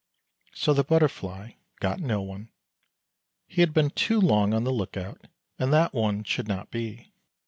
"So 0.55 0.73
the 0.73 0.83
Butterfly 0.83 1.51
got 1.79 1.99
no 1.99 2.23
one. 2.23 2.49
He 3.45 3.61
had 3.61 3.71
been 3.71 3.91
too 3.91 4.19
long 4.19 4.51
on 4.51 4.63
the 4.63 4.73
look 4.73 4.97
out, 4.97 5.27
and 5.59 5.71
that 5.73 5.93
one 5.93 6.23
should 6.23 6.47
not 6.47 6.71
be. 6.71 7.13